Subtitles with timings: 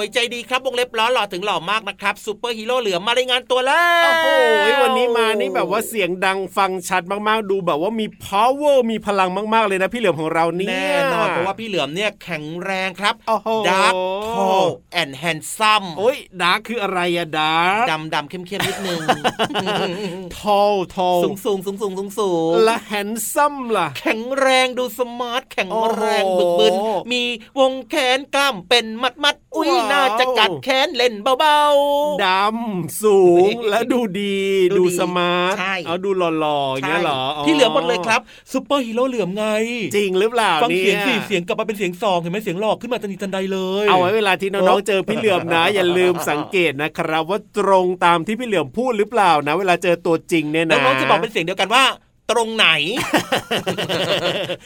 [0.00, 4.28] วลายสวยใจดีครับวงเล็บล้อหล่อถึงหล่อมากนะครับซูเปอร์ฮีโร่เหลือมมารายงานตัวแล้วโอ้โห
[4.82, 13.92] วันนี้มานี่แบบว่าเสียงดังฟังชัดมากๆ ดูแบบว่ามี power มีพลังมากๆเลยนะพี่เหลือมของเราเนี่ยแน่นอนเพราะว่าพี่เหลือมเนี่ยแข็งแรงครับโอ้โห dark
[14.32, 14.68] tall
[15.00, 19.00] and handsome โอ้ย dark คืออะไรอะ dark ดำดำเข้มเข้มๆนิดนึง
[20.38, 26.74] tall tall สูงสูงสูงสูงสูงสูงและ handsome ล่ะ แข็งแรงดูสมาร์ทแข็งแรงโอ้โหบึกบึน
[27.12, 27.22] มี
[27.60, 31.60] วงแขนกล้ามเป็นมัดมัดๆ อุ้ยว้าวน่าจะกัดแขนเล่นเบา
[32.24, 33.20] ดำสู
[33.50, 34.38] งและดูดี
[34.70, 38.20] ดูดีดูสมาร์ทใช่เอาดูหล่อๆๆอย่างเงี้ยเหรอใช่พี่เหลือมหมดเลยครับ
[38.52, 39.46] ซูเปอร์ฮีโร่เหลือมไง
[39.96, 51.84] จริงหรือเปล่าฟังเสียงเนี่ยสิเสียงกลับมาเป็นเสียงสองเห็นไหมเสียงหลอกขึ้นมาทันทีทันใดเลยเอาไว้เวลาที่น้องๆเจอพี่เหลือมนะ อย่าลืมสังเกตนะครับ ว่าตรงตามที่พี่เหลือมพูดหรือเปล่านะ เวลาเจอตัวจริงเนี่ยนะน้องๆจะบอกเป็นเสียงเดียวกันว่า
[52.30, 52.68] ตรงไหน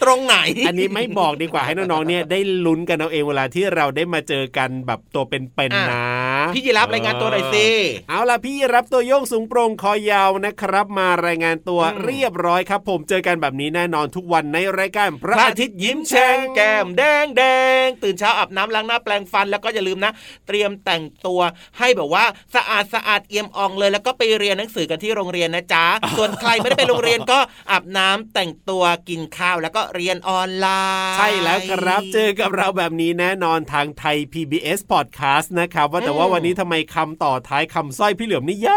[0.03, 6.05] ตรงไหน อันนี้ไม่บอกดีกว่าให้น้องๆเนี่ยได้ลุ้นกันเอาเองเวลาที่เราได้มาเจอกันแบบตัวเป็นๆนะ
[6.53, 7.67] พี่ยีรับรายงานตัวหน่อยสิ
[8.09, 17.43] เอาล่ะพี่รับตัวโยงสูงโปร่งคอยาวนะครับ มารายงานตัวอืมเรียบร้อยครับ ผมเจอกันแบบนี้แน่นอนทุกวันในรายการพพระระอาอาทิทิตตย์ย์ยิ้ยิ้มมแฉ่แฉ่งงแก้มแดงแด
[17.85, 20.11] งตื่นเช้าอาบน้ำล้างหน้าแปรงฟันแล้วก็อย่าลืมนะ
[20.47, 21.41] เตรียมแต่งตัว
[21.79, 22.25] ให้แบบว่า
[22.55, 25.85] สะอาดสะอาดเอี่ยมอ่องเลย แล้วก็ไปเรียนหนังสือกันที่โรงเรียนนะจ๊ะ
[26.17, 27.39] ส่วนใครไม่ได้ไปโรงเรียนก็
[27.71, 30.67] อาบน้ำแต่งตัวกินข้าวแล้วก็เรียนออนไล
[31.11, 38.69] น์ใช่แล้วครับเจอกับเราแบบนี้แน่นอนทางไทย PBS Podcast นะครับว่าแต่ว่าอืมวันนี้ทำไมคำต่อท้ายคำสร้อยพี่เหลือมนี่ย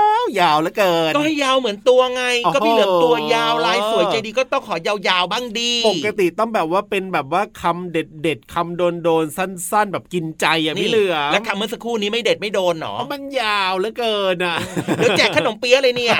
[0.49, 14.57] าวๆเหลือเกิน ก็ให้ยาวเหมือนตัวไงโอ้โหก็พี่เหลือมตัวยาวลายสวยใจดีก็ต้องขอยาวๆบ้างดีปกติต้องแบบว่าเป็นแบบว่าคำเด็ดๆคำโดนๆสั้น ๆ แบบกินใจอะพี่เหลือมแล้วคำเมื่อสักครู่นี้ไม่เด็ดไม่โดนหรอเพราะมันยาวเหลือเกินอะ
[14.97, 16.17] เดี๋ยวแจกขนมเปี๊ยะเลยเนี่ย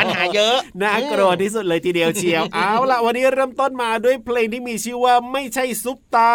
[0.00, 6.34] ปัญหาเยอะน่ากลัวที่สุดเลยทีเดียวเชียวเอาล่ะวันนี้เริ่มต้นมาด้วยเพลงที่มีชื่อว่าไม่ใช่ซุปตา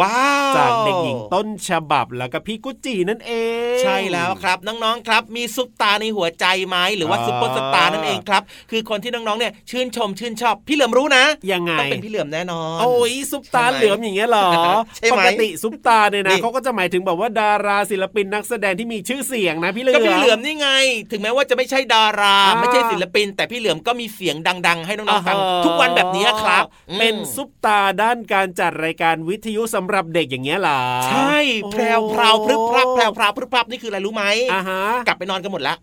[0.00, 3.32] ว้าวจากเด็กหญิงต้นฉบับแล้วก็พี่กุจินั่นเอ
[3.80, 14.48] งใช่แล้วครับน้องๆครับ มีซุปตาในหัวใจไหมหรือว่าอ่าซุปเปอร์สตาร์นั่นเองครับ คือคนที่น้องๆเนี่ยชื่นชมชื่นชอบ พี่เหลือมรู้นะยังไงต้องเป็นพี่เหลือมแน่นอนโอ้ยซุปตาใช่ไหมเหลือมอย่างเงี้ยเหรอ
[14.96, 20.68] ใช่ไหมปกติซุปตาเนี่ยนะนี่เขาก็จะหมายถึงแบบว่าดาราศิลปินนักแสดงที่มีชื่อเสียงนะพี่เหลือมก็พี่เหลือมนี่ไง
[21.10, 24.36] ถึงแม้ว่าจะไม่ใช่ดาราอ่าไม่ใช่ศิลปิน แต่พี่เหลือมก็มีเสียง
[24.68, 26.64] ดัง ๆ ให้น้องๆฟังอ่าฮะทุกวันแบบนี้ครับ
[26.98, 31.38] เป็นอืมซุปตาด้านการจัดรายการวิทยุสำหรับเด็กอย่างเงี้ยเหรอใช่
[31.70, 35.76] แพรวพราวพรึบพรับแพรวพราวพรึบพรับนี่คืออะไรรู้ไหมอ่าฮะกลับไปนอนกันหมดแล้ว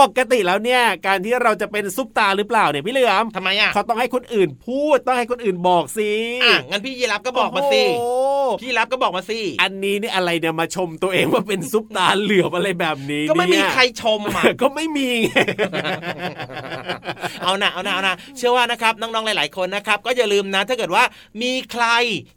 [0.00, 6.12] ปกติแล้วเนี่ย การที่เราจะเป็นซุปตาหรือเปล่าเนี่ยพี่เหลือมทำไมอะเขาต้องให้คนอื่นพูดต้องให้คนอื่นบอกสิ
[6.44, 8.25] อะงั้นพี่ยีรับก็บอกมาสิโอ้โห
[8.62, 15.28] พี่ยีรับก็บอกมาสิอันนี้นี่อะไรเนี่ยมาชมตัวเองว่าเป็นซุปตาเหลือมอะไรแบบนี้ก็ไม่มีเนี่ยใครชมอะก็ไม่มีไง
[17.42, 21.04] เอานะเอานะเอานะเชื่อว่านะครับน้องๆหลาย ๆคนนะครับก็อย่าลืมนะ ถ้าเกิดว่า
[21.42, 21.84] มีใคร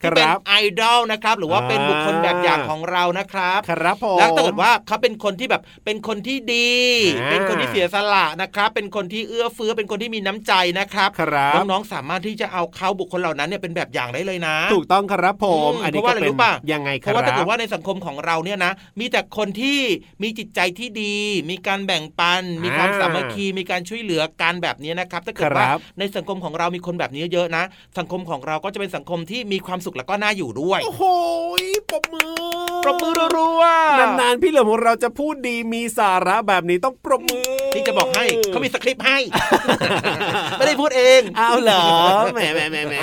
[0.02, 6.74] ที่เป็นครับไอดอลนะครับ หรือว่าเป็นอ่าบุคคลแบบอย่างของเรานะครับครับผมแล้วถ้าเกิดว่าเขาเป็นคนที่แบบเป็นคนที่ดี
[7.20, 19.80] อ่าเป็นคนที่เสียสละนะครับ เป็นคนที่เอื้อเฟื้อเป็นคนที่มีน้ำใจนะครับครับน้องๆสามารถที่จะเอาเขาบุคคลเหล่านั้นเนี่ยเป็นแบบอย่างได้เลยนะ ถูกต้องครับผมอืมอันนี้เพราะว่าก็อะไรเป็นรู้ป่ะยังไงเพครัราะบว่าถ้าเกิดว่าในสังคมของเราเนี่ยนะ มีแต่คนที่
[20.24, 21.16] มีจิตใจที่ดี
[21.50, 27.64] มีการแบ่งปัน มีความอ่าสามัคคีมีการช่วยเหลือกันแบบนี้นะครับถ้าเกิดครับว่าในสังคมของเรามีคนแบบนี้เยอะนะ
[27.98, 31.04] สังคมของเราก็จะเป็นสังคมที่มีความสุขแล้วก็น่าอยู่ด้วย โอ้โห
[31.90, 32.34] ปรบมือ
[32.84, 39.18] ปรบมือรัวๆนานๆพี่เหลือมของเราจะพูดดีมีสาระแบบนี้ต้องปรบมือที่จะบอกให้เขามีสคริปต์ให้
[40.58, 41.86] ไม่ได้พูดเองเอาเหรอ
[42.34, 42.96] แหมแหมแหมแหม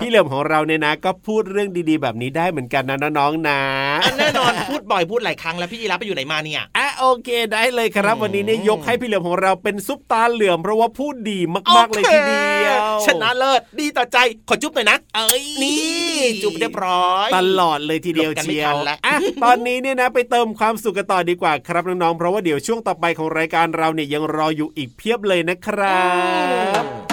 [0.00, 3.60] พี่เหลือมของเราเนี่ยนะ ก็พูดเรื่องดีๆแบบนี้ได้เหมือนกันนะน้องๆนะ
[4.04, 11.38] อันแน่นอนพูดบ่อยพูดหลายครั้งแล้วพี่ยีรับไปอยู่ไหนมาเนี่ยอะโอเคได้เลยครับ วันนี้เนี่ยยกให้พี่เหลือมของเราเป็นซุปตาเหลือมเพราะว่าพูดดี
[11.76, 12.76] มากๆเลยทีเดียว
[13.06, 19.14] ชนะเลิศดีต่อใจขอจุ๊บหน่อยนะเอ้ยนี่จุ๊บเรียบร้อย ตลอดเลยทีเดียวหลบกันไม่เชียทัวนแล้วอะ
[19.44, 26.08] ตอนนี้เนี่ยนะไปเติมความสุขกันต่อดีกว่าครับน้องๆเพราะว่าเดี๋ยวช่วงต่อไปของรายการเราเนี่ยยังรออยู่อีกเพียบเลยนะครั
[26.82, 27.09] บ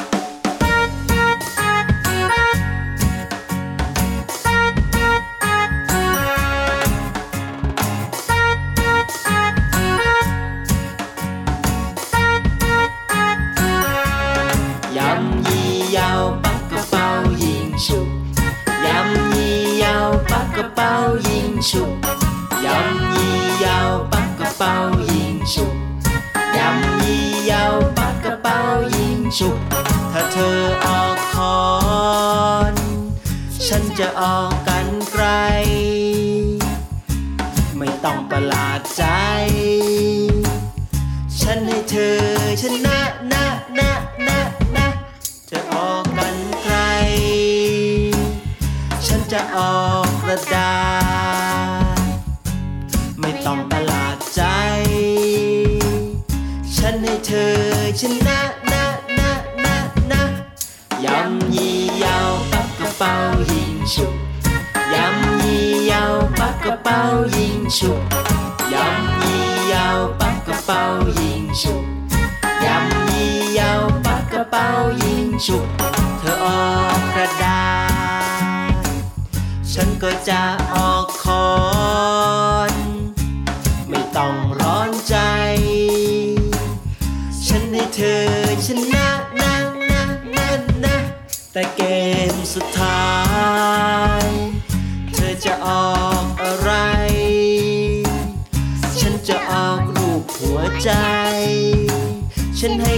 [33.99, 34.56] ฉัน
[63.94, 64.13] ฉุก
[64.94, 67.00] ยำยี่ยาวปักกระเป๋า
[67.36, 68.01] ยิงฉุก
[68.74, 70.82] ยำยี่ยาวปักกระเป๋า
[71.20, 71.84] ยิงฉุก
[72.65, 74.67] ยำยี่ยาวปักกระเป๋า
[75.03, 75.67] ยิงฉุก
[76.20, 76.63] เธอออ
[76.98, 77.62] กกระดา
[78.72, 78.74] ษ
[79.72, 80.41] ฉันก็จะ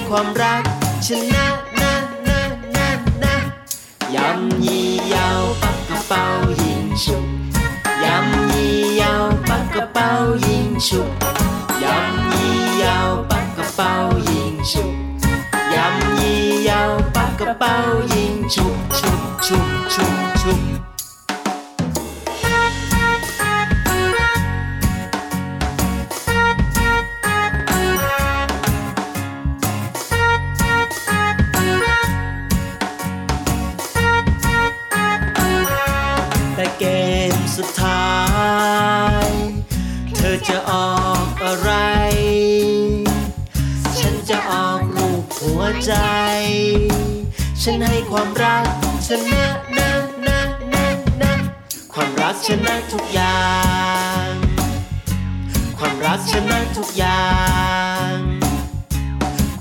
[0.09, 0.63] ความรัก
[1.07, 1.45] ชนะ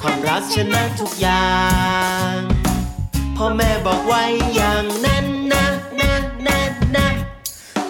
[0.09, 1.49] ความรักชนะทุกอย่า
[2.33, 2.37] ง
[3.37, 4.25] พ่อแม่บอกไว้
[4.55, 5.65] อย่างนั้นนะ
[6.01, 6.13] นะ
[6.47, 6.59] นะ
[6.97, 7.07] นะ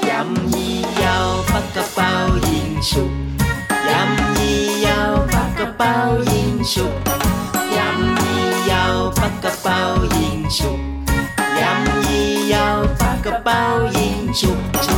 [0.08, 2.12] ยำยี่ยาวปักกระเป๋า
[2.50, 3.12] ยิงฉุก
[3.90, 5.94] ยำยี่ยาวปักกระเป๋า
[6.32, 6.94] ยิงฉุก
[7.76, 9.80] ยำยี่ยาวปักกระเป๋า
[10.16, 10.80] ยิงฉุก
[11.60, 13.60] ยำยี่ยาวปักกระเป๋า
[13.96, 14.96] ยิงฉุกฉุ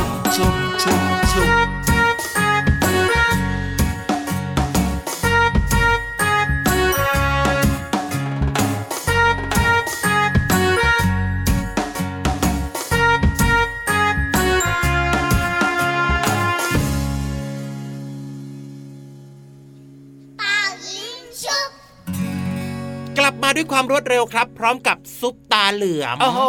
[23.71, 26.41] ความรวดเร็วครับ พร้อมกับซุปตาเหลือมโอ้โห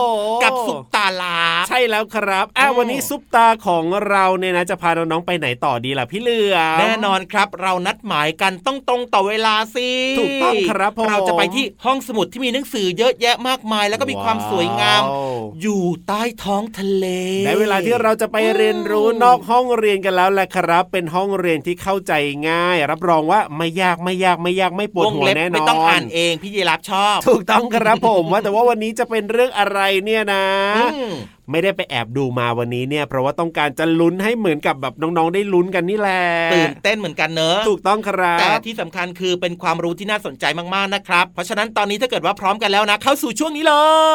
[0.44, 9.88] กับซุปตา ลาบใช่แล้วครับอะอืมวันนี้ซุปตาของเราเนี่ยนะจะพาน้องๆไปไหนต่อดีล่ะพี่เหลือมแน่นอนครับ เรานัดหมายกันต้องตรงต่อเวลาสิ
[10.18, 17.06] ถูกต้องครับผมเราจะไปที่ห้องสมุดที่มีหนังสือเยอะแยะมากมาย แล้วก็มีความสวยงามว้าวอยู่ใต้ท้องทะเล
[17.44, 22.12] ได้เวลาที่เราจะไปเรียนรู้นอกห้องเรียนกันแล้วแหละครับ เป็นห้องเรียนที่เข้าใจ
[22.48, 30.44] ง่าย รับรองว่าไม่ยากไม่ยากไม่ยากไม่ปวดวงหัวเล็บแน่นอนไม่ต้องอ่านเองพี่ยีรับชอบ ถูกต้องครับผมว่าแต่ว่าวันนี้จะเป็นเรื่องอะไรเนี่ยนะ
[30.76, 31.01] อืม
[31.50, 36.22] ไม่ได้ไปแอบดูมาวันนี้เนี่ยเพราะว่าต้องการจะลุ้นให้เหมือนกับแบบน้องๆได้ลุ้นกันนี่แหละ
[36.54, 40.44] ตื่นเต้นเหมือนกันเนอะถูกต้องครัแต่บที่สำคัญคือเป็นความรู้ที่น่าสนใจ
[40.74, 43.74] มากๆนะครับ เพราะฉะนั้นตอนนี้ถ้าเกิดว่าพร้อมกันแล้วนะ เข้าสู่ช่วงนี้เล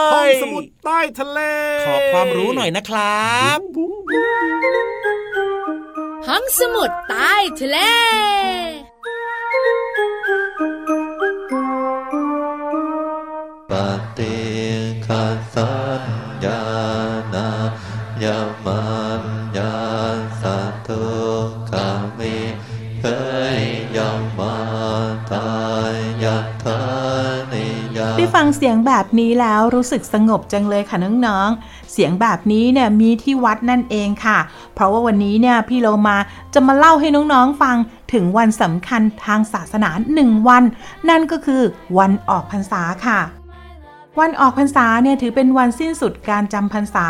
[0.10, 1.40] ยห้องสมุดใต้ทะเล
[1.88, 4.48] ขอความรู้หน่อยนะครับบุ้งบุ้ง
[6.28, 7.78] ห้องสมุดใต้ทะเล
[28.48, 34.38] งเสียงแบบนี้แล้วรู้สึกสงบจังเลยค่ะน้องๆ เสียงแบบนี้เนี่ยมีที่วัดนั่นเองค่ะ
[34.74, 36.18] เพราะว่าวันนี้เนี่ยพี่โลมา
[36.54, 37.78] จะมาเล่าให้น้องๆฟัง
[38.14, 40.64] ถึงวันสำคัญทางศาสนาหนึ่งวัน
[41.10, 41.62] นั่นก็คือ
[41.98, 43.20] วันออกพรรษาค่ะ
[44.20, 47.08] วันออกพรรษาเนี่ยถือเป็นวันสิ้นสุดการจำพรรษา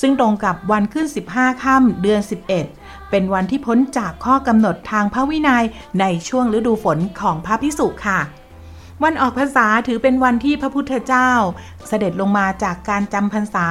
[0.00, 2.20] ซึ่งตรงกับวันขึ้น 15 ค่ำเดือน
[2.64, 5.64] 11 เป็นวันที่พ้นจากข้อกำหนดทางพระวินัย
[6.00, 8.20] ในช่วงฤดูฝนของพระพิสุค่ะ
[9.02, 11.30] วันออกพรรษาถือเป็นวันที่พระพุทธเจ้า
[11.88, 13.66] เสด็จลงมาจากการจำพรรษา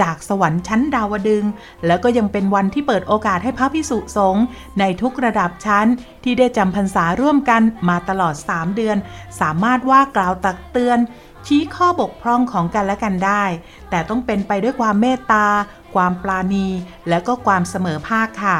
[0.00, 1.44] จากสวรรค์ชั้นดาวดึง
[1.86, 4.44] แล้วก็ยังเป็นวันที่เปิดโอกาสให้พระพิสุสงฆ์
[4.80, 5.86] ในทุกระดับชั้น
[6.24, 8.96] ที่ได้จำพรรษาร่วมกันมาตลอด 3 เดือน
[9.40, 10.98] สามารถว่ากล่าวตักเตือน
[11.46, 13.44] ชี้ข้อบกพร่องของกันและกันได้
[13.90, 15.46] แต่ต้องเป็นไปด้วยความเมตตา
[15.94, 16.66] ความปราณี
[17.08, 18.58] และก็ความเสมอภาคค่ะ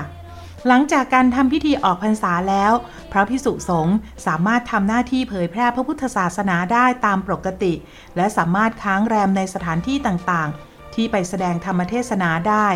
[0.68, 2.72] หลังจากการทำพิธีออกพรรษาแล้ว
[3.12, 7.72] พระพิสุสงฆ์สามารถทำหน้าที่เผยแพร่พระพุทธศาสนาได้ตามปกติ
[8.16, 12.66] และสามารถค้างแรมในสถานที่ต่างๆ ที่ไปแสดงธรรมเทศนาได้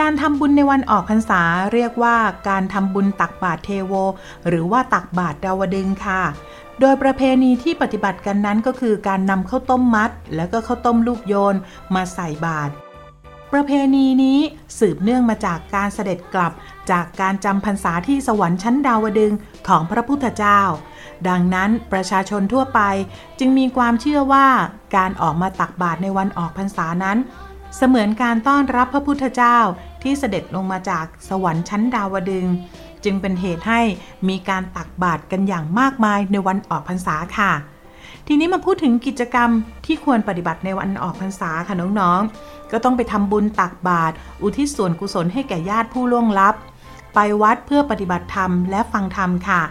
[0.00, 2.16] การทำบุญในวันออกพรรษาเรียกว่า
[2.48, 3.92] การทำบุญตักบาตรเทโว
[4.48, 6.22] หรือว่าตักบาตรดาวดึงค่ะ
[6.80, 11.56] โดยประเพณีที่ปฏิบัติกันนั้นก็คือการนำข้าวต้มมัด แล้วก็ข้าวต้มลูกโยน
[11.94, 12.72] มาใส่บาตร
[13.52, 14.38] ประเพณีนี้
[14.78, 16.52] สืบเนื่องมาจากการเสด็จกลับ
[16.90, 19.32] จากการจำพรรษาที่สวรรค์ชั้นดาวดึง
[19.68, 20.60] ของพระพุทธเจ้า
[21.28, 22.80] ดังนั้นประชาชนทั่วไป
[23.38, 24.48] จึงมีความเชื่อว่า
[24.96, 27.18] การออกมาตักบาตรในวันออกพรรษานั้น
[27.76, 29.58] เสมือนการต้อนรับพระพุทธเจ้า
[30.02, 32.46] ที่เสด็จลงมาจากสวรรค์ชั้นดาวดึง
[33.04, 33.80] จึงเป็นเหตุให้
[34.28, 37.52] มีการตักบาตรกันอย่างมากมายในวันออกพรรษาค่ะ
[38.26, 39.50] ทีนี้มาพูดถึงกิจกรรม
[39.86, 46.54] ที่ควรปฏิบัติในวันออกพรรษาค่ะน้องๆ ก็ต้องไปทำบุญตักบาตรอุทิศส่วนกุศลให้แก่ญาติผู้ล่วงลับ
[47.14, 49.62] ไปวัดเพื่อปฏิบัติธรรมและฟังธรรมค่ะ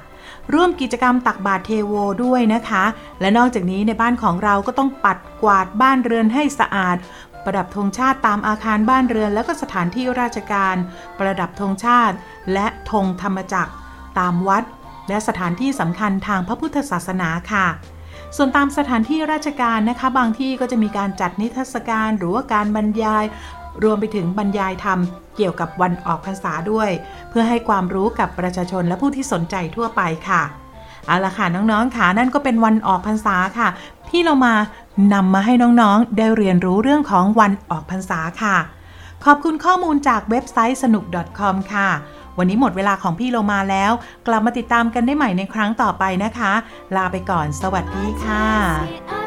[0.53, 2.84] ร่วมกิจกรรมตักบาตรเทโวด้วยนะคะ
[3.22, 6.98] และนอกจากนี้ในบ้านของเราก็ต้องปัดกวาดบ้านเรือนให้สะอาด
[7.44, 10.75] ประดับธงชาติตามอาคารบ้านเรือนและก็สถานที่ราชการ
[11.20, 12.15] ประดับธงชาติ
[12.53, 13.74] และธงธรรมจักร
[14.20, 14.63] ตามวัด
[15.10, 17.67] และสถานที่สำคัญทางพระพุทธศาสนาค่ะ
[18.36, 23.26] ส่วนตามสถานที่ราชการนะคะ บางที่ก็จะมีการจัดนิทรรศการหรือว่าการบรรยาย
[23.84, 25.00] รวมไปถึงบรรยายธรรม
[25.36, 26.90] เกี่ยวกับวันออกพรรษาด้วย
[27.30, 30.44] เพื่อให้ความรู้กับประชาชนและผู้ที่สนใจทั่วไปค่ะ
[31.06, 33.68] เอาละค่ะน้องๆค่ะนั่นก็เป็นวันออกพรรษาค่ะ
[34.10, 34.54] ที่เรามา
[35.14, 38.58] นำมาให้น้องๆ ได้เรียนรู้เรื่องของวันออกพรรษาค่ะ
[39.26, 41.04] ขอบคุณข้อมูลจากเว็บไซต์สนุก
[41.40, 41.90] .com ค่ะ
[42.38, 43.91] วันนี้หมดเวลาของพี่โลมาแล้ว
[44.27, 46.53] กลับมาติดตามกันได้ใหม่ในครั้งต่อไปนะคะ
[46.96, 49.26] ลาไปก่อน สวัสดีค่ะ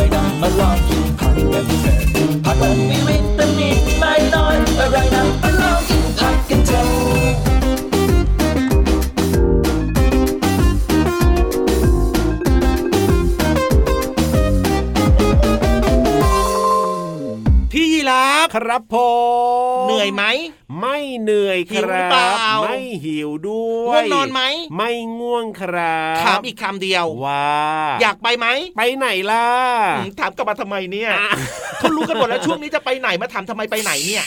[0.00, 1.98] อยอร่อยนะมาลองกินผักกันเถอะ
[2.44, 6.86] ผักละมีวิตามินไม่น้อยอร่อยนะมาลองกินผักกันเถอะ
[17.72, 18.96] พี่ยีราฟครับผ
[19.84, 20.22] มเหนื่อยไหม
[20.84, 24.42] ไม่เหนื่อยคหิวหรืรัอเปล่า บไม่หิวด้วยง่วงนอนไหม
[24.76, 27.46] ไม่ง่วงครับถามอีกคำเดียว ว่า
[28.02, 29.46] อยากไปไหมไปไหนล่ะ
[29.98, 31.10] อืมถามกลับมาทำไมเนี่ย
[31.78, 34.24] เขารู้กันหมดแล้วช่วงนี้จะไปไหนมาถามทำไมไปไหนเนี่ย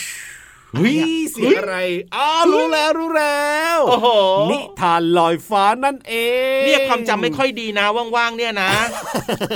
[0.76, 0.96] เฮ้ย
[1.32, 1.78] เสียงอะไร
[2.16, 4.08] อ้าวรู้แล้วรู้แล้วโอ้โห
[4.52, 6.14] นิทานลอยฟ้านั่นเอ
[6.60, 8.72] งเรียกความจำไม่ค่อยดีนะว่างๆเนี่ยนะ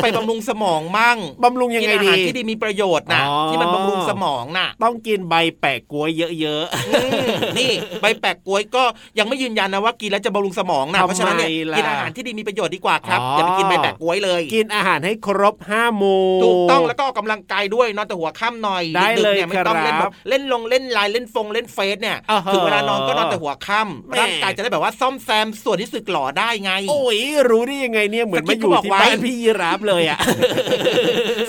[0.01, 6.09] ไปบำรุงสมองมั่งบำรุงยังไงกินอาดีหารที่ดีมีประโยชน์นะอ๋อที่มันบำรุงสมองน่ะ ต้องกินใบแปะกล้วย
[6.41, 7.11] เยอะอืม
[7.57, 7.71] นี่
[8.01, 8.83] ใบแปลกกล้วยก็
[9.19, 30.19] ยังไม่ยืนยันนะว่ากินแล้วจะบำรุงสมองนะทำไมเพราะฉะนั้นเนี่ยล่ะกินอาหารที่ดีมีประโยชน์ดีกว่าครับอ๋อออย่าไปกินใบแปลกกล้วยเลยๆกินอาหารให้ครบห้าหมู่ถูกต้องแล้วก็ออกกำลังกายด้วยนอนแต่หัวค่ำหน่อยได้ดึกๆเลยเนี่ยไม่ต้องเล่นคแบรับบเล่นลงเล่นไลน์เล่นฟงเล่นเฟซเนี่ยอ่าฮะถึงเวลานอนก็นอนแต่หัวค่แหม่ำร่างกายจะได้แบบว่าซ่อมแซมส่วนที่สึกหล่อได้ไง โอ้ยรู้ได้ยังไงเนี่ยเหมือนสคริมาปต์อยู่ก็บอกที่ไว้บ้านพี่ยีราฟเลยอะ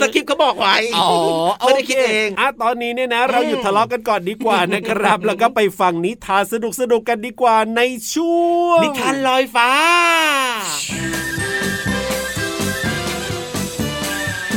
[0.01, 1.09] สคริปต์เขาบอกไว้อ๋อ
[1.61, 7.81] ไม่ได้คิดเองอะตอนนี้เนี่ยนะ เราอืมหยุดทะเลาะกันก่อนดีกว่านะครับ แล้วก็ไปฟังนิทานสนุกสนุกๆกันดีกว่าใน
[8.15, 9.71] ช่วงนิทานลอยฟ้า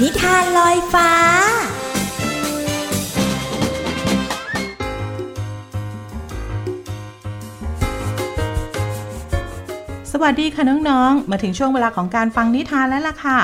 [0.02, 1.10] นิทานลอยฟ้า
[10.17, 13.39] สวัสดีค่ะน้องๆ มาถึงช่วงเวลาของการฟังนิทานแล้วล่ะค่ะ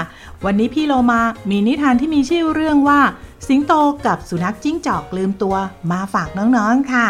[0.46, 3.00] วันนี้พี่โลมามีนิทานที่มีชื่อเรื่องว่า
[3.48, 3.74] สิงโต
[4.06, 5.56] กับสุนัขจิ้งจอกลืมตัว
[5.92, 7.08] มาฝากน้องๆค่ะ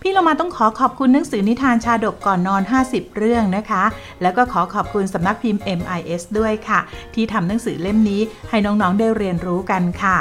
[0.00, 3.84] พี่เรามาต้องขอขอบคุณหนังสือนิทานชาดกก่อนนอน 50 เรื่องนะคะ
[4.22, 6.80] แล้วก็ขอขอบคุณสำนักพิมพ์ MIS ด้วยค่ะ
[7.14, 10.18] ที่ทำหนังสือเล่มนี้ให้น้องๆได้เรียนรู้กันค่ะ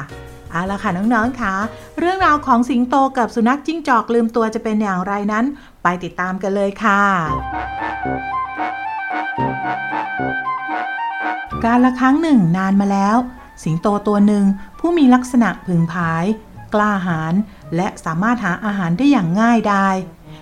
[0.52, 1.54] เอาละค่ะน้องๆค่ะ
[2.00, 5.46] เรื่องราวของสิงโตกับสุนัขจิ้งจอกลืมตัวจะเป็นอย่างไรนั้น
[5.90, 7.02] ไปติดตามกันเลยค่ะ
[11.66, 13.18] การละครั้งหนึ่งนานมาแล้ว
[13.64, 14.46] สิงโตตัวหนึ่ง
[14.80, 16.26] ผู้มีลักษณะผึ่งผาย
[16.74, 17.34] กล้าหาญ
[17.76, 19.96] และสามารถหาอาหารได้อย่างง่ายดาย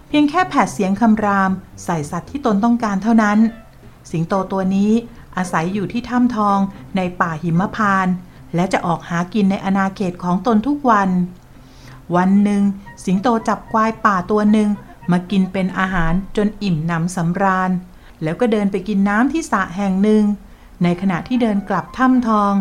[0.08, 1.52] เพียงแค่แผดเสียงคำราม
[1.86, 3.38] ใส่สัตว์ที่ตนต้องการเท่านั้น
[4.12, 4.92] สิงโตตัวนี้
[5.38, 6.60] อาศัยอยู่ที่ถ้ำทอง
[6.98, 8.14] ในป่าหิมพานต์
[8.56, 11.10] และจะออกหากินในอาณาเขตของตนทุกวัน
[12.16, 12.62] วันหนึ่ง
[13.06, 14.70] สิงโตจับควายป่าตัวหนึ่ง
[15.12, 17.72] มากินเป็นอาหารจนอิ่มหนำสำราญ
[18.24, 20.24] แล้วก็เดินไปกินน้ำที่สระแห่งหนึ่ง
[20.84, 22.54] ในขณะที่เดินกลับถ้ำทอง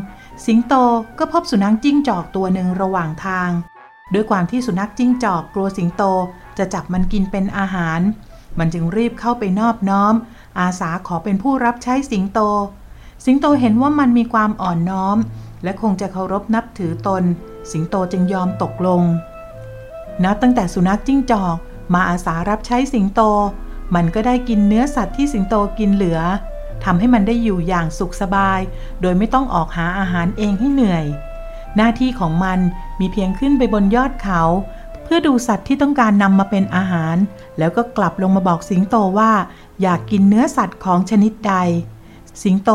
[0.46, 0.74] สิงโต
[1.18, 3.50] ก็พบสุนัขจิ้งจอกตัวหนึ่งระหว่างทาง
[4.14, 6.02] ด้วยความที่สุนัขจิ้งจอกกลัวสิงโต
[6.58, 8.00] จะจับมันกินเป็นอาหาร
[8.58, 10.14] มันจึงรีบเข้าไปนอบน้อม
[10.58, 12.40] อาสาขอเป็นผู้รับใช้สิงโต
[13.24, 15.16] สิงโตเห็นว่ามันมีความอ่อนน้อม
[15.64, 17.22] และคงจะเคารพนับถือตน
[17.72, 19.02] สิงโตจึงยอมตกลง
[20.24, 21.56] นับตั้งแต่สุนัขจิ้งจอก
[21.92, 23.20] มาอาสารับใช้สิงโต
[23.94, 26.20] มันก็ได้กินเนื้อสัตว์ที่สิงโตกินเหลือ
[26.84, 28.60] ทำให้มันได้อยู่อย่างสุขสบาย
[29.00, 31.04] โดยไม่ต้องออกหาอาหารเองให้เหนื่อย
[31.76, 32.58] หน้าที่ของมัน
[33.00, 34.42] มีเพียงขึ้นไปบนยอดเขา
[35.02, 37.16] เพื่อดูสัตว์ที่ต้องการนำมาเป็นอาหาร
[37.58, 39.32] แล้วก็กลับลงมาบอกสิงโตว่า
[39.82, 41.54] อยากกินเนื้อสัตว์ของชนิดใด
[42.42, 42.70] สิงโต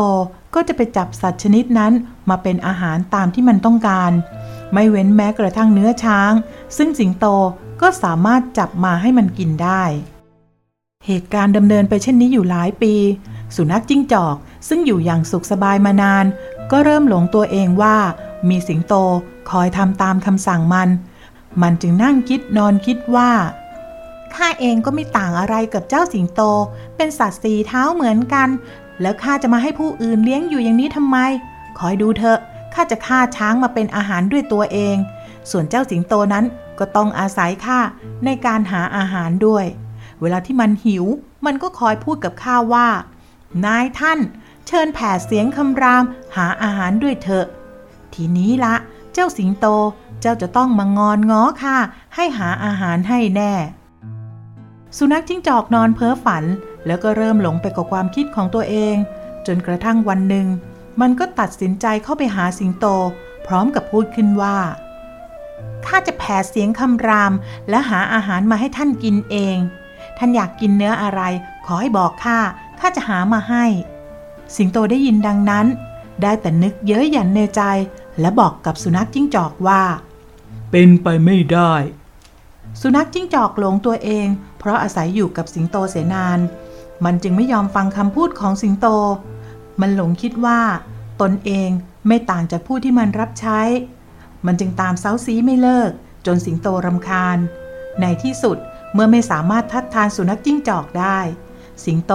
[0.54, 1.92] ก็จะไปจับสัตว์ชนิดนั้น
[2.30, 4.12] มาเป็นอาหารตามที่มันต้องการ
[4.72, 6.32] ไม่เว้นแม้กระทั่งเนื้อช้าง
[6.76, 7.26] ซึ่งสิงโต
[7.80, 9.82] ก็สามารถจับมาให้มันกินได้
[11.06, 12.94] เหตุการณ์ดำเนินไปเช่นนี้อยู่หลายปี
[13.56, 14.36] สุนัขจิ้งจอก
[14.68, 16.24] ซึ่งอยู่อย่างสุขสบายมานาน
[16.70, 17.96] ก็เริ่มหลงตัวเองว่า
[18.48, 18.94] มีสิงโต
[19.50, 20.88] คอยทำตามคำสั่งมัน
[21.62, 23.30] มันจึงนั่งคิดนอนคิดว่า
[24.34, 26.40] ข้าเองก็ไม่ต่างอะไรกับเจ้าสิงโต
[26.96, 28.48] เป็นสัตว์สีเท้าเหมือนกัน
[29.00, 31.16] แล้วข้าจะมาให้ผู้อื่นเลี้ยงอยู่อย่างนี้ทำไม
[31.78, 32.38] คอยดูเถอะ
[32.74, 34.96] ข้าจะฆ่าช้างมาเป็นอาหารด้วยตัวเอง
[35.50, 36.44] ส่วนเจ้าสิงโตนั้น
[36.80, 37.80] ก็ต้องอาศัยข้า
[38.24, 39.64] ในการหาอาหารด้วย
[40.20, 41.04] เวลาที่มันหิว
[41.46, 42.88] มันก็คอยพูดกับข้าว่า
[43.66, 44.18] นายท่าน
[44.66, 46.04] เชิญแผ่เสียงคำราม
[46.36, 47.46] หาอาหารด้วยเถอะ
[48.14, 48.74] ทีนี้ละ
[49.12, 49.66] เจ้าสิงโต
[50.20, 51.76] เจ้าจะต้องมางอนง้อข้า
[52.14, 53.52] ให้หาอาหารให้แน่
[54.96, 56.44] สุนัขจิ้งจอกนอนเพ้อฝัน
[56.86, 58.96] แล้วก็เริ่มหลงไปกับความคิดของตัวเอง
[59.46, 60.46] จนกระทั่งวันหนึ่ง
[61.00, 62.86] มันก็ตัดสินใจเข้าไปหาสิงโต
[63.46, 64.56] พร้อมกับพูดขึ้นว่า
[65.86, 67.32] ข้าจะแผ่เสียงคำราม
[67.68, 69.56] และหาอาหารมาให้ท่านกินเอง
[70.18, 71.20] ท่านอยากกินเนื้ออะไร
[71.66, 72.38] ขอให้บอกข้า
[72.80, 73.64] ข้าจะหามาให้
[74.56, 75.66] สิงโตได้ยินดังนั้น
[76.22, 77.62] ได้แต่นึกเย้ยหยันในใจ
[78.20, 79.82] และบอกกับสุนัขจิ้งจอกว่า
[80.70, 81.72] เป็นไปไม่ได้
[82.80, 84.26] สุนัขจิ้งจอกหลงตัวเอง
[84.58, 86.38] เพราะอาศัยอยู่กับสิงโตเสนาน
[87.04, 88.86] มันจึงไม่ยอมฟังคำพูดของสิงโต
[89.80, 90.60] มันหลงคิดว่า
[91.20, 91.68] ตนเอง
[92.06, 93.60] ไม่ต่างจากผู้ที่มันรับใช้
[94.46, 95.90] มันจึงตามเซาซีไม่เลิก
[96.26, 97.38] จนสิงโตรำคาญ
[98.00, 98.58] ในที่สุด
[98.94, 101.18] เมื่อไม่สามารถทัดทานสุนัขจิ้งจอกได้
[101.84, 102.14] สิงโต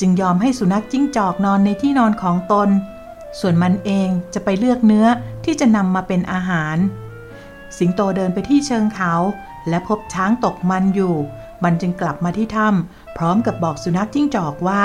[0.00, 2.68] จึงยอมให้สุนัขจิ้งจอกนอนในที่นอนของตน
[3.40, 5.06] ส่วนมันเองจะไปเลือกเนื้อ
[5.44, 6.76] ที่จะนำมาเป็นอาหาร
[7.78, 9.14] สิงโตเดินไปที่เชิงเขา
[9.68, 11.14] และพบช้างตกมันอยู่
[11.64, 14.84] มันจึงกลับมาที่ถ้ำพร้อมกับบอกสุนัขจิ้งจอกว่า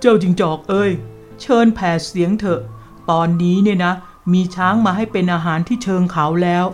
[0.00, 0.90] เจ้าจิ้งจอกเอ้ย
[1.40, 2.60] เชิญแผ่เสียงเถอะ
[3.10, 3.92] ตอนนี้เนี่ยนะ
[4.32, 6.64] มีช้างมาให้เป็นอาหารที่เชิงเขาแล้ว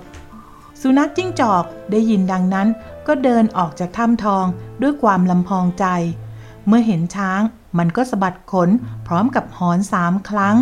[0.80, 2.68] สุนัขจิ้งจอกได้ยินดังนั้น
[3.06, 4.44] ก็เดินออกจากถ้ำทอง
[4.82, 5.86] ด้วยความลำพองใจ
[6.66, 7.40] เมื่อเห็นช้าง
[7.78, 8.70] มันก็สะบัดขน
[9.06, 10.56] พร้อมกับหอนสามครั้ง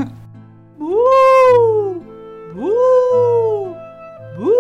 [0.81, 0.90] บู
[2.55, 2.70] บู
[4.38, 4.53] บู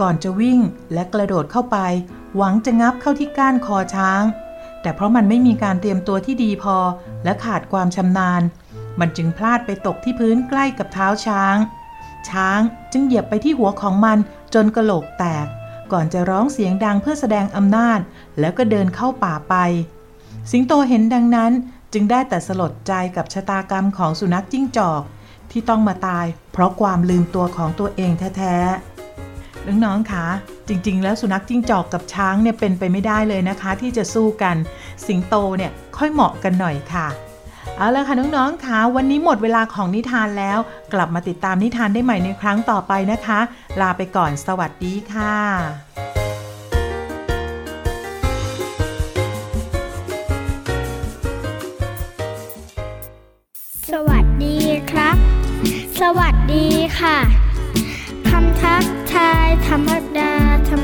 [0.00, 0.60] ก่อนจะวิ่ง
[0.92, 1.78] และกระโดดเข้าไป
[2.36, 4.22] หวังจะงับเข้าที่ก้านคอช้าง
[4.82, 6.76] แต่เพราะมันไม่มีการเตรียมตัวที่ดีพอ
[7.24, 8.42] และขาดความชำนาญ
[9.00, 11.56] มันจึงพลาดไปตกที่พื้นใกล้กับเท้าช้าง
[12.30, 12.60] ช้าง
[12.92, 14.18] จึงเหยียบไปที่หัวของมัน
[14.54, 15.46] จนกระโหลกแตก
[15.92, 18.00] ก่อนจะร้องเสียงดังเพื่อแสดงอำนาจ
[18.40, 19.54] แล้วก็เดินเข้าป่าไป
[20.50, 21.52] สิงโตเห็นดังนั้น
[21.92, 25.02] จึงได้แต่สลดใจกับชะตากรรมของสุนัขจิ้งจอก
[25.50, 30.26] ที่ต้องมาตาย เพราะความลืมตัวของตัวเองแท้ๆน้องๆคะ
[30.68, 34.56] จริงๆ แล้วสุนัขจิ้งจอกกับช้างเนี่ยเป็นไปไม่ได้เลยนะคะ ที่จะสู้กัน
[35.06, 37.06] สิงโตเนี่ยค่อยเหมาะกันหน่อยค่ะ
[37.78, 40.58] เอาละค่ะน้องๆค่ะวันนี้หมดเวลาของนิทานแล้ว
[40.92, 43.40] กลับมาติดตามนิทานได้ใหม่ในครั้งต่อไปนะคะ
[43.80, 45.36] ลาไปก่อนสวัสดีค่ะ
[53.90, 54.58] สวัสดี
[54.90, 55.16] ครับ
[56.00, 56.66] สวัสดี
[57.00, 57.18] ค่ะ
[58.28, 60.32] คำทักทายธรรมดา
[60.68, 60.83] ธรร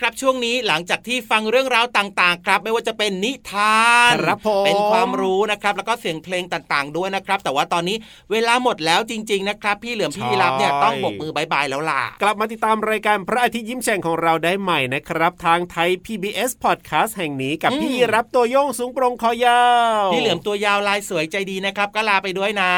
[0.00, 7.96] ครับช่วงนี้หลังจากที่ฟังเรื่องราวต่างๆ ครับ ไม่ว่าจะเป็นนิทานครับผมเป็นความรู้นะครับ แล้วก็เสียงเพลงต่างๆ ด้วยนะครับ แต่ว่าตอนนี้
[8.32, 19.62] เวลาหมดแล้วจริง ๆ นะครับ พี่เหลือมพี่ยีรับเนี่ยต้องบกมือบายบายแล้วล่ะ กลับมาติดตามรายการพระอาทิตย์ยิ้มแฉ่งของเราได้ใหม่นะครับ ทางไทย PBS Podcast แห่งนี้กับอืมพี่รับตัวโยงสูงโปรงคอยา
[20.02, 22.74] วพี่เหลือมตัวยาวลายสวยใจดีนะครับ ก็ลาไปด้วยนะ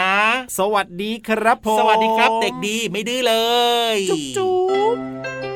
[0.59, 3.35] สวัสดีครับผมสวัสดีครับ เด็กดีไม่ดื้อเล
[3.95, 3.99] ย
[4.37, 4.55] จุ๊
[4.97, 5.56] บ